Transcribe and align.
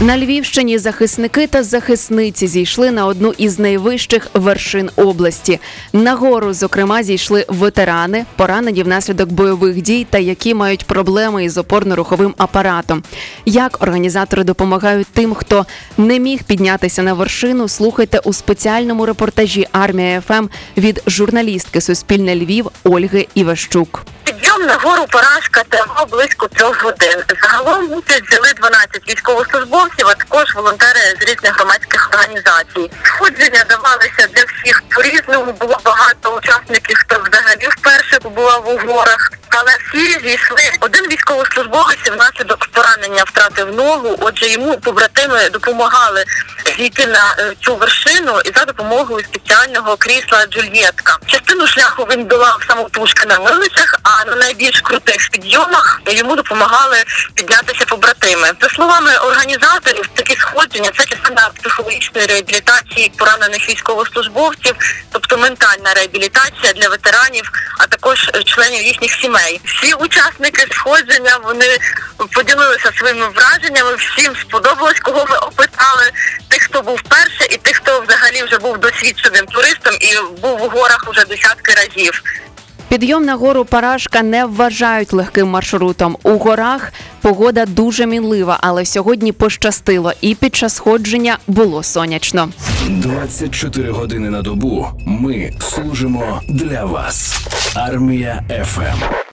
На 0.00 0.18
Львівщині 0.18 0.78
захисники 0.78 1.46
та 1.46 1.62
захисниці 1.62 2.46
зійшли 2.46 2.90
на 2.90 3.06
одну 3.06 3.34
із 3.38 3.58
найвищих 3.58 4.28
вершин 4.34 4.90
області. 4.96 5.60
На 5.92 6.14
гору, 6.14 6.52
зокрема, 6.52 7.02
зійшли 7.02 7.44
ветерани, 7.48 8.24
поранені 8.36 8.82
внаслідок 8.82 9.28
бойових 9.28 9.82
дій 9.82 10.06
та 10.10 10.18
які 10.18 10.54
мають 10.54 10.84
проблеми 10.84 11.44
із 11.44 11.58
опорно-руховим 11.58 12.34
апаратом. 12.36 13.02
Як 13.44 13.82
організатори 13.82 14.44
допомагають 14.44 15.06
тим, 15.12 15.34
хто 15.34 15.66
не 15.98 16.18
міг 16.18 16.42
піднятися 16.42 17.02
на 17.02 17.14
вершину, 17.14 17.68
слухайте 17.68 18.18
у 18.18 18.32
спеціальному 18.32 19.06
репортажі 19.06 19.66
Армія 19.72 20.20
ФМ 20.20 20.46
від 20.76 21.02
журналістки 21.06 21.80
Суспільне 21.80 22.36
Львів 22.36 22.70
Ольги 22.84 23.28
Іващук. 23.34 24.02
Підйом 24.24 24.62
на 24.66 24.74
гору 24.74 25.02
поразка 25.10 25.62
тривав 25.68 26.08
близько 26.10 26.48
трьох 26.48 26.84
годин. 26.84 27.22
Загалом 27.42 27.84
взяли 27.86 28.52
12 28.56 28.95
військовослужбовців, 29.08 30.08
а 30.08 30.14
також 30.14 30.54
волонтери 30.54 31.00
з 31.20 31.24
різних 31.24 31.56
громадських 31.56 32.10
організацій. 32.12 32.90
Сходження 33.02 33.64
давалися 33.68 34.28
для 34.34 34.44
всіх 34.44 34.82
по-різному. 34.94 35.52
Було 35.52 35.80
багато 35.84 36.36
учасників, 36.36 36.96
хто 36.98 37.16
взагалі 37.16 37.68
вперше 37.70 38.18
побував 38.18 38.68
у 38.68 38.78
горах. 38.78 39.30
Але 39.48 39.76
всі 39.76 40.28
зійшли. 40.28 40.70
Один 40.80 41.04
військовослужбовець 41.08 42.10
внаслідок 42.12 42.66
поранення 42.66 43.24
втратив 43.24 43.74
ногу. 43.74 44.16
Отже, 44.20 44.46
йому 44.46 44.78
побратими 44.78 45.50
допомагали 45.50 46.24
зійти 46.78 47.06
на 47.06 47.34
е, 47.38 47.52
цю 47.60 47.76
вершину 47.76 48.40
і 48.44 48.58
за 48.58 48.64
допомогою 48.64 49.24
спеціального 49.24 49.96
крісла 49.96 50.46
Джульєтка. 50.46 51.16
Частину 51.26 51.66
шляху 51.66 52.06
він 52.10 52.24
долав 52.24 52.64
самотужки 52.68 53.26
на 53.26 53.38
милицях, 53.38 54.00
а 54.02 54.24
на 54.24 54.36
найбільш 54.36 54.80
крутих 54.80 55.30
підйомах 55.30 56.00
йому 56.06 56.36
допомагали 56.36 56.96
піднятися 57.34 57.84
побратими. 57.84 58.52
За 58.60 58.68
словами 58.68 59.16
організаторів, 59.16 60.06
такі 60.14 60.36
сходження 60.36 60.90
це 60.98 61.04
частина 61.04 61.50
психологічної 61.60 62.26
реабілітації 62.26 63.12
поранених 63.18 63.68
військовослужбовців, 63.68 64.74
тобто 65.12 65.36
ментальна 65.36 65.94
реабілітація 65.94 66.72
для 66.72 66.88
ветеранів, 66.88 67.52
а 67.78 67.86
також 67.86 68.30
членів 68.44 68.82
їхніх 68.82 69.12
сімей. 69.12 69.60
Всі 69.64 69.94
учасники 69.94 70.66
сходження 70.74 71.38
вони 71.44 71.78
поділилися 72.32 72.92
своїми 72.98 73.28
враженнями. 73.28 73.94
Всім 73.94 74.36
сподобалось, 74.36 75.00
кого 75.00 75.26
ми 75.30 75.35
був 76.86 77.02
перше, 77.02 77.54
і 77.54 77.56
тих, 77.56 77.76
хто 77.76 78.00
взагалі 78.08 78.44
вже 78.46 78.58
був 78.58 78.78
досвідченим 78.78 79.46
туристом 79.46 79.94
і 80.00 80.40
був 80.42 80.62
у 80.62 80.68
горах 80.68 81.06
уже 81.10 81.24
десятки 81.24 81.72
разів. 81.74 82.22
Підйом 82.88 83.24
на 83.24 83.34
гору 83.34 83.64
Парашка 83.64 84.22
не 84.22 84.44
вважають 84.44 85.12
легким 85.12 85.48
маршрутом. 85.48 86.16
У 86.22 86.38
горах 86.38 86.92
погода 87.20 87.66
дуже 87.66 88.06
мінлива, 88.06 88.58
але 88.60 88.84
сьогодні 88.84 89.32
пощастило, 89.32 90.12
і 90.20 90.34
під 90.34 90.56
час 90.56 90.74
сходження 90.74 91.38
було 91.46 91.82
сонячно. 91.82 92.48
24 92.88 93.90
години 93.90 94.30
на 94.30 94.42
добу 94.42 94.88
ми 95.06 95.52
служимо 95.60 96.40
для 96.48 96.84
вас. 96.84 97.36
Армія 97.74 98.42
ФМ. 98.64 99.25